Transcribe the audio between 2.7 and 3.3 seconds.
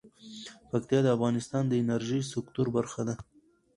برخه ده.